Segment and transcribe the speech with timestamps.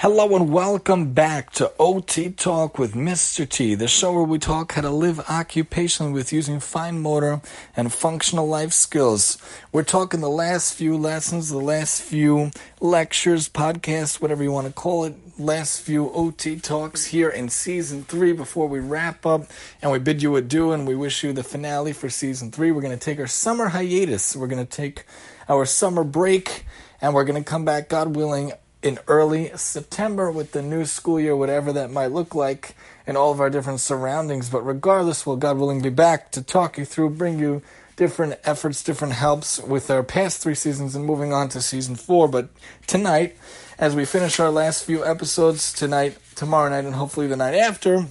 [0.00, 3.46] Hello and welcome back to OT Talk with Mr.
[3.46, 7.42] T, the show where we talk how to live occupationally with using fine motor
[7.76, 9.36] and functional life skills.
[9.72, 14.72] We're talking the last few lessons, the last few lectures, podcasts, whatever you want to
[14.72, 19.48] call it, last few OT Talks here in season three before we wrap up
[19.82, 22.70] and we bid you adieu and we wish you the finale for season three.
[22.70, 24.34] We're going to take our summer hiatus.
[24.34, 25.04] We're going to take
[25.46, 26.64] our summer break
[27.02, 31.20] and we're going to come back, God willing, in early September with the new school
[31.20, 32.74] year, whatever that might look like
[33.06, 34.48] in all of our different surroundings.
[34.48, 37.62] But regardless, we'll God willing be back to talk you through, bring you
[37.96, 42.28] different efforts, different helps with our past three seasons and moving on to season four.
[42.28, 42.48] But
[42.86, 43.36] tonight,
[43.78, 48.06] as we finish our last few episodes tonight, tomorrow night, and hopefully the night after,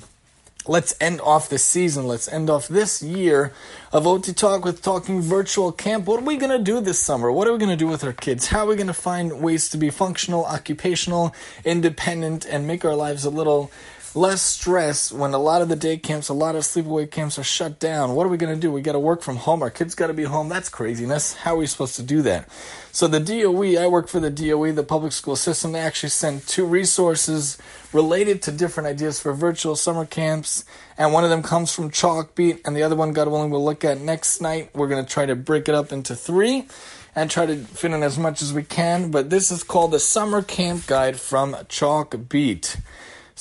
[0.68, 2.08] let's end off this season.
[2.08, 3.53] Let's end off this year
[3.92, 6.06] of OT Talk with talking virtual camp.
[6.06, 7.31] What are we going to do this summer?
[7.31, 8.47] What are we going to do with our kids?
[8.47, 11.34] How are we going to find ways to be functional, occupational,
[11.66, 13.72] independent, and make our lives a little
[14.16, 17.44] less stress when a lot of the day camps, a lot of sleepaway camps are
[17.44, 18.16] shut down.
[18.16, 18.72] What are we going to do?
[18.72, 19.62] We got to work from home.
[19.62, 20.50] Our kids got to be home.
[20.50, 21.34] That's craziness.
[21.34, 22.50] How are we supposed to do that?
[22.92, 25.72] So the DOE, I work for the DOE, the public school system.
[25.72, 27.58] They actually sent two resources
[27.94, 30.66] related to different ideas for virtual summer camps,
[30.98, 33.86] and one of them comes from Chalkbeat, and the other one, God willing, we'll look
[33.86, 34.70] at next night.
[34.74, 36.68] We're going to try to break it up into three
[37.16, 39.12] and try to fit in as much as we can.
[39.12, 42.78] But this is called the Summer Camp Guide from Chalkbeat.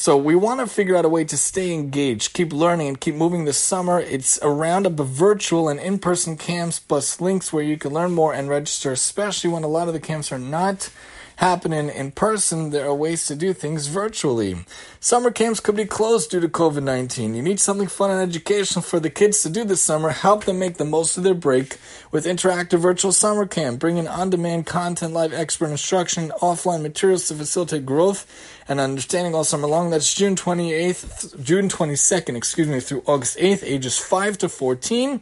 [0.01, 3.17] So we want to figure out a way to stay engaged, keep learning, and keep
[3.17, 3.99] moving this summer.
[3.99, 8.33] It's a roundup of virtual and in-person camps plus links where you can learn more
[8.33, 10.91] and register, especially when a lot of the camps are not
[11.39, 14.57] happening in person, there are ways to do things virtually.
[14.99, 17.35] Summer camps could be closed due to COVID 19.
[17.35, 20.11] You need something fun and educational for the kids to do this summer.
[20.11, 21.79] Help them make the most of their break
[22.11, 27.35] with interactive virtual summer camp, bringing on demand content, live expert instruction, offline materials to
[27.35, 28.27] facilitate growth
[28.69, 29.91] and understanding all summer long.
[29.91, 35.21] That's June 28th, June 22nd, excuse me, through August 8th, ages 5 to 14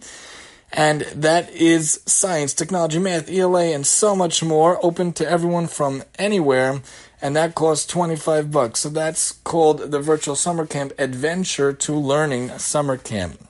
[0.73, 6.03] and that is science, technology, math, ELA, and so much more, open to everyone from
[6.19, 6.83] anywhere,
[7.23, 8.81] and that costs 25 bucks.
[8.81, 13.41] So that's called the Virtual Summer Camp Adventure to Learning Summer Camp.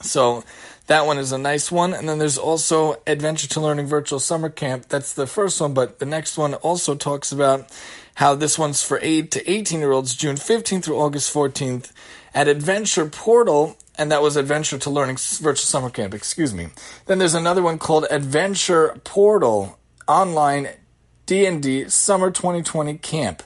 [0.00, 0.44] So
[0.88, 1.92] that one is a nice one.
[1.92, 4.88] And then there's also Adventure to Learning Virtual Summer Camp.
[4.88, 7.68] That's the first one, but the next one also talks about
[8.14, 11.92] how this one's for 8 to 18 year olds, June 15th through August 14th.
[12.34, 16.68] At Adventure Portal, and that was Adventure to Learning Virtual Summer Camp, excuse me.
[17.06, 20.68] Then there's another one called Adventure Portal Online
[21.26, 23.42] D&D Summer 2020 Camp.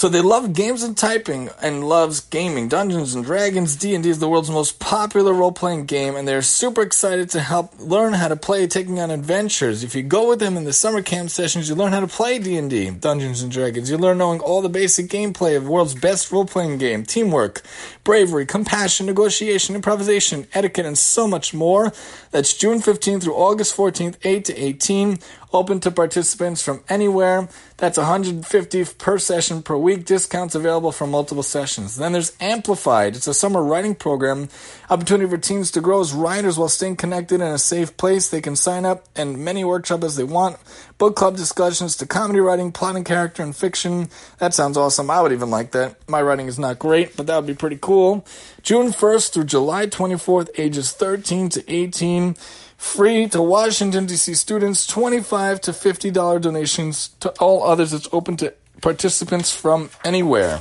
[0.00, 2.68] So they love games and typing and loves gaming.
[2.68, 7.28] Dungeons and Dragons D&D is the world's most popular role-playing game and they're super excited
[7.32, 9.84] to help learn how to play taking on adventures.
[9.84, 12.38] If you go with them in the summer camp sessions, you learn how to play
[12.38, 13.90] D&D, Dungeons and Dragons.
[13.90, 17.60] You learn knowing all the basic gameplay of the world's best role-playing game, teamwork,
[18.02, 21.92] bravery, compassion, negotiation, improvisation, etiquette and so much more.
[22.30, 25.18] That's June 15th through August 14th, 8 to 18
[25.52, 27.48] open to participants from anywhere.
[27.76, 30.04] That's 150 per session per week.
[30.04, 31.96] Discounts available for multiple sessions.
[31.96, 33.16] Then there's Amplified.
[33.16, 34.48] It's a summer writing program,
[34.88, 38.28] opportunity for teens to grow as writers while staying connected in a safe place.
[38.28, 40.58] They can sign up and many workshops as they want.
[40.98, 44.08] Book club discussions to comedy writing, plotting character and fiction.
[44.38, 45.10] That sounds awesome.
[45.10, 45.96] I would even like that.
[46.08, 48.26] My writing is not great, but that would be pretty cool.
[48.62, 52.36] June 1st through July 24th, ages 13 to 18
[52.80, 54.34] free to Washington D.C.
[54.34, 57.92] students, 25 to 50 dollar donations to all others.
[57.92, 60.60] It's open to participants from anywhere.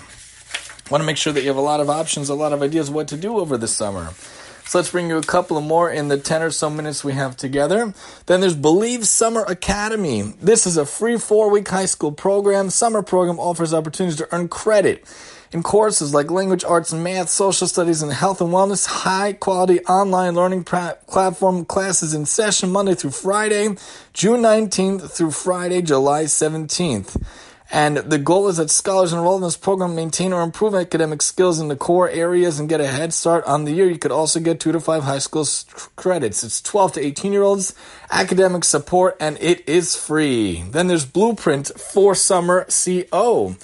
[0.91, 2.91] Want to make sure that you have a lot of options, a lot of ideas
[2.91, 4.09] what to do over the summer.
[4.66, 7.13] So let's bring you a couple of more in the 10 or so minutes we
[7.13, 7.94] have together.
[8.25, 10.34] Then there's Believe Summer Academy.
[10.41, 12.69] This is a free four week high school program.
[12.69, 15.06] Summer program offers opportunities to earn credit
[15.51, 18.85] in courses like language arts and math, social studies, and health and wellness.
[18.85, 23.75] High quality online learning platform classes in session Monday through Friday,
[24.13, 27.22] June 19th through Friday, July 17th.
[27.72, 31.59] And the goal is that scholars enrolled in this program maintain or improve academic skills
[31.59, 33.87] in the core areas and get a head start on the year.
[33.87, 35.47] You could also get two to five high school
[35.95, 36.43] credits.
[36.43, 37.75] It's 12 to 18 year olds,
[38.09, 40.63] academic support, and it is free.
[40.63, 43.55] Then there's Blueprint for Summer CO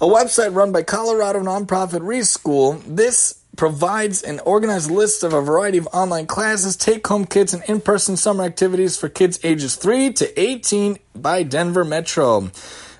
[0.00, 2.82] a website run by Colorado nonprofit Reschool.
[2.86, 7.62] This provides an organized list of a variety of online classes, take home kits, and
[7.64, 12.50] in person summer activities for kids ages 3 to 18 by Denver Metro.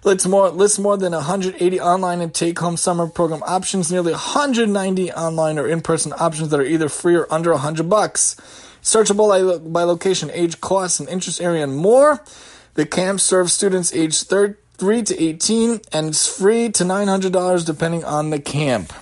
[0.04, 5.12] Lists more, lists more than 180 online and take home summer program options, nearly 190
[5.12, 8.36] online or in person options that are either free or under 100 bucks.
[8.82, 12.24] Searchable by, location, age, cost, and interest area, and more.
[12.74, 18.04] The camp serves students aged 13 3 to 18, and it's free to $900 depending
[18.04, 18.92] on the camp.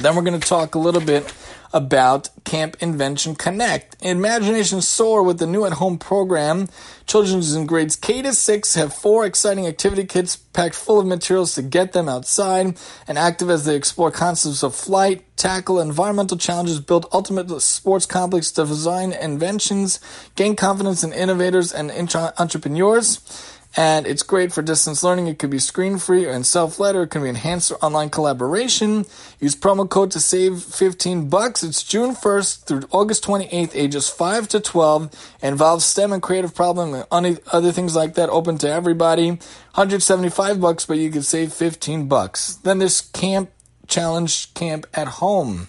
[0.00, 1.32] Then we're going to talk a little bit
[1.72, 3.96] about Camp Invention Connect.
[4.00, 6.68] Imagination soar with the new at-home program.
[7.06, 11.54] Children in grades K to 6 have four exciting activity kits packed full of materials
[11.56, 12.78] to get them outside
[13.08, 18.52] and active as they explore concepts of flight, tackle environmental challenges, build ultimate sports complex,
[18.52, 19.98] design inventions,
[20.36, 21.90] gain confidence in innovators and
[22.38, 25.26] entrepreneurs and it's great for distance learning.
[25.26, 29.04] It could be screen free and self led, or it can be enhanced online collaboration.
[29.40, 31.62] Use promo code to save 15 bucks.
[31.62, 35.04] It's June 1st through August 28th, ages 5 to 12.
[35.42, 39.30] It involves STEM and creative problem and other things like that, open to everybody.
[39.30, 42.54] 175 bucks, but you could save 15 bucks.
[42.56, 43.50] Then there's Camp
[43.86, 45.66] Challenge Camp at Home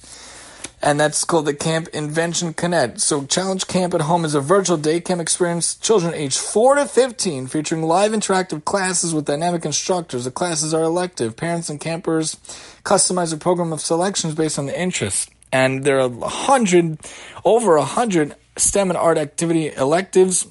[0.86, 3.02] and that's called the Camp Invention Connect.
[3.02, 6.86] So, Challenge Camp at Home is a virtual day camp experience, children aged 4 to
[6.86, 10.26] 15, featuring live interactive classes with dynamic instructors.
[10.26, 11.36] The classes are elective.
[11.36, 12.36] Parents and campers
[12.84, 15.28] customize a program of selections based on the interests.
[15.52, 17.00] And there are a hundred,
[17.44, 20.48] over a hundred STEM and art activity electives,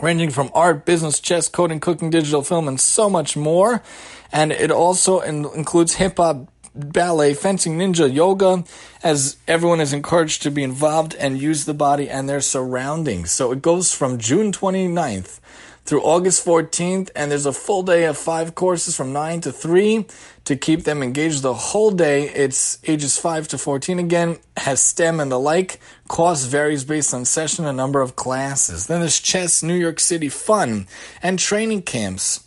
[0.00, 3.82] ranging from art, business, chess, coding, cooking, digital film, and so much more.
[4.30, 8.64] And it also includes hip hop ballet, fencing, ninja, yoga,
[9.02, 13.30] as everyone is encouraged to be involved and use the body and their surroundings.
[13.30, 15.40] So it goes from June 29th
[15.88, 20.04] through August 14th, and there's a full day of five courses from 9 to 3
[20.44, 22.28] to keep them engaged the whole day.
[22.28, 25.80] It's ages 5 to 14 again, has STEM and the like.
[26.06, 28.86] Cost varies based on session and number of classes.
[28.86, 30.86] Then there's chess, New York City fun,
[31.22, 32.44] and training camps.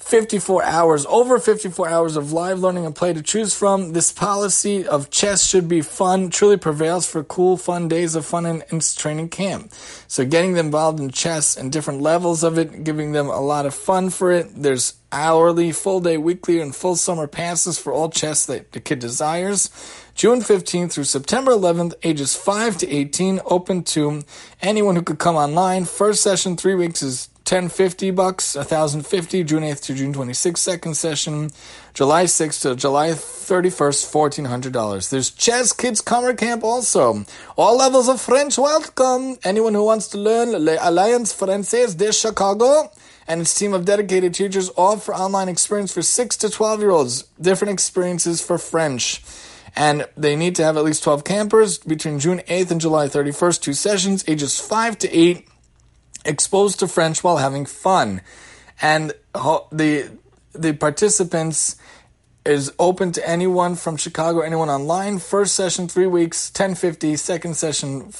[0.00, 3.92] 54 hours, over 54 hours of live learning and play to choose from.
[3.92, 8.46] This policy of chess should be fun, truly prevails for cool, fun days of fun
[8.46, 9.72] and, in training camp.
[10.08, 13.66] So getting them involved in chess and different levels of it, giving them a lot
[13.66, 14.48] of fun for it.
[14.54, 18.98] There's hourly, full day, weekly, and full summer passes for all chess that the kid
[18.98, 19.70] desires.
[20.14, 24.22] June 15th through September 11th, ages 5 to 18, open to
[24.60, 25.84] anyone who could come online.
[25.84, 31.50] First session, three weeks is 1050 bucks, 1050 June 8th to June 26th, second session,
[31.94, 34.06] July 6th to July 31st,
[34.44, 35.10] $1,400.
[35.10, 37.24] There's Chess Kids Summer Camp also.
[37.56, 39.36] All levels of French welcome.
[39.42, 42.92] Anyone who wants to learn l'Alliance Française de Chicago
[43.26, 47.22] and its team of dedicated teachers offer online experience for 6 to 12 year olds.
[47.40, 49.22] Different experiences for French.
[49.76, 53.62] And they need to have at least 12 campers between June 8th and July 31st,
[53.62, 55.46] two sessions, ages 5 to 8
[56.24, 58.20] exposed to French while having fun.
[58.82, 60.10] And the
[60.52, 61.76] the participants
[62.44, 65.18] is open to anyone from Chicago, anyone online.
[65.18, 67.16] First session, three weeks, 1050.
[67.16, 68.10] Second session,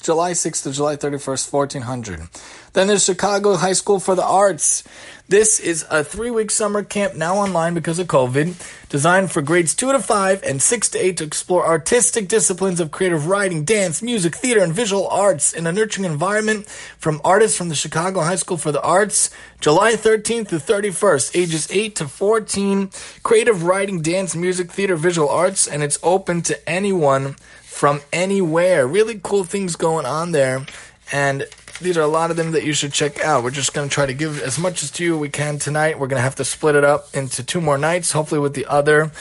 [0.00, 2.28] July 6th to July 31st, 1400.
[2.72, 4.84] Then there's Chicago High School for the Arts.
[5.28, 9.74] This is a three week summer camp now online because of COVID, designed for grades
[9.74, 14.02] 2 to 5 and 6 to 8 to explore artistic disciplines of creative writing, dance,
[14.02, 16.68] music, theater, and visual arts in a nurturing environment
[16.98, 19.30] from artists from the Chicago High School for the Arts.
[19.60, 22.90] July 13th to 31st, ages 8 to 14,
[23.22, 27.36] creative writing, dance, music, theater, visual arts, and it's open to anyone
[27.80, 28.86] from anywhere.
[28.86, 30.66] Really cool things going on there.
[31.12, 31.46] And
[31.80, 33.42] these are a lot of them that you should check out.
[33.42, 35.98] We're just going to try to give as much as to you we can tonight.
[35.98, 38.66] We're going to have to split it up into two more nights, hopefully with the
[38.66, 39.12] other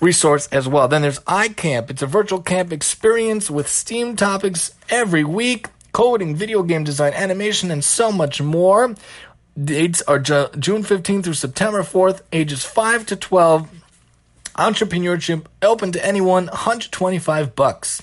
[0.00, 0.86] resource as well.
[0.86, 1.90] Then there's iCamp.
[1.90, 7.72] It's a virtual camp experience with STEAM topics every week, coding, video game design, animation,
[7.72, 8.94] and so much more.
[9.60, 13.81] Dates are Ju- June 15th through September 4th, ages 5 to 12.
[14.56, 18.02] Entrepreneurship open to anyone, 125 bucks.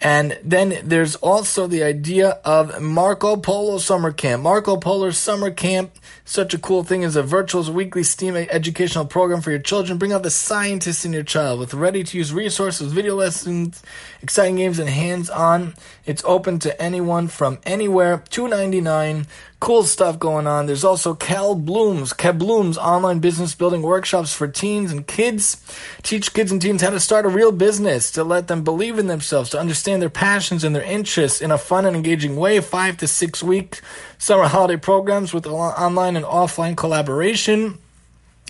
[0.00, 4.44] And then there's also the idea of Marco Polo Summer Camp.
[4.44, 5.90] Marco Polo Summer Camp,
[6.24, 9.98] such a cool thing, is a virtual weekly STEAM educational program for your children.
[9.98, 13.82] Bring out the scientist in your child with ready to use resources, video lessons,
[14.22, 15.74] exciting games, and hands on.
[16.06, 18.22] It's open to anyone from anywhere.
[18.30, 19.26] Two ninety nine
[19.60, 20.66] cool stuff going on.
[20.66, 25.60] There's also Kabloom's, Cal Bloom's online business building workshops for teens and kids.
[26.04, 29.08] Teach kids and teens how to start a real business, to let them believe in
[29.08, 32.60] themselves, to understand their passions and their interests in a fun and engaging way.
[32.60, 33.80] Five to six week
[34.18, 37.78] summer holiday programs with online and offline collaboration.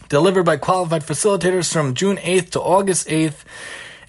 [0.09, 3.45] Delivered by qualified facilitators from June 8th to August 8th.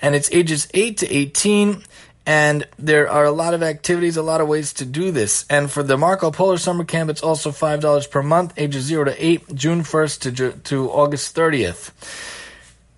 [0.01, 1.83] And it's ages 8 to 18
[2.29, 5.45] and there are a lot of activities, a lot of ways to do this.
[5.49, 9.25] And for the Marco Polo Summer Camp, it's also $5 per month, ages 0 to
[9.25, 11.91] 8, June 1st to, to August 30th.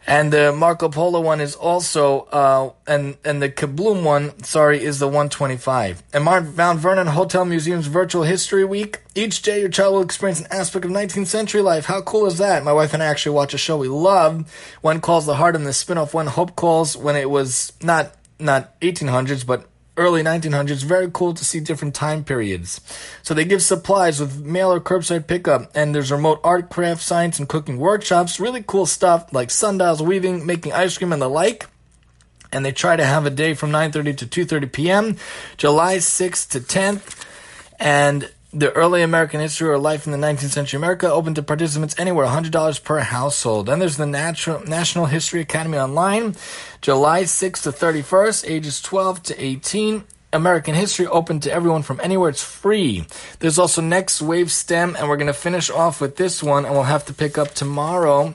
[0.08, 5.00] And the Marco Polo one is also, uh, and, and the Kabloom one, sorry, is
[5.00, 6.04] the 125.
[6.14, 9.02] And Mount Vernon Hotel Museum's Virtual History Week.
[9.14, 11.86] Each day your child will experience an aspect of 19th century life.
[11.86, 12.64] How cool is that?
[12.64, 14.52] My wife and I actually watch a show we love.
[14.82, 18.80] When calls the heart and the spin-off When Hope Calls when it was not, not
[18.82, 19.68] 1800s, but
[19.98, 20.84] early 1900s.
[20.84, 22.82] Very cool to see different time periods.
[23.24, 27.40] So they give supplies with mail or curbside pickup, and there's remote art, craft, science,
[27.40, 28.40] and cooking workshops.
[28.40, 31.68] Really cool stuff like sundials, weaving, making ice cream, and the like.
[32.54, 35.18] And they try to have a day from 9:30 to 2:30 p.m.,
[35.58, 37.26] July 6th to 10th,
[37.80, 41.96] and the early American history or life in the 19th century America, open to participants
[41.98, 43.68] anywhere, $100 per household.
[43.68, 46.36] Then there's the Natural, National History Academy Online,
[46.82, 50.04] July 6th to 31st, ages 12 to 18.
[50.34, 52.30] American history open to everyone from anywhere.
[52.30, 53.06] It's free.
[53.40, 56.74] There's also Next Wave STEM, and we're going to finish off with this one, and
[56.74, 58.34] we'll have to pick up tomorrow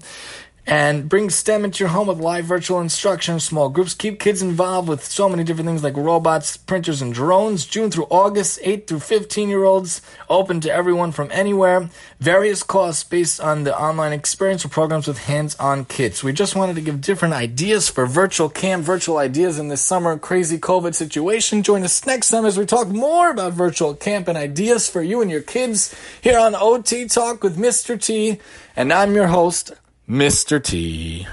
[0.66, 3.94] and bring STEM into your home with live virtual instruction, small groups.
[3.94, 7.64] Keep kids involved with so many different things like robots, printers, and drones.
[7.64, 11.88] June through August, 8 through 15 year olds, open to everyone from anywhere.
[12.18, 16.24] Various costs based on the online experience or programs with hands on kits.
[16.24, 20.18] We just wanted to give different ideas for virtual camp, virtual ideas in this summer
[20.18, 21.62] crazy COVID situation.
[21.62, 25.22] Join us next time as we talk more about virtual camp and ideas for you
[25.22, 28.00] and your kids here on OT Talk with Mr.
[28.00, 28.40] T.
[28.74, 29.72] And I'm your host,
[30.08, 30.62] Mr.
[30.62, 31.26] T.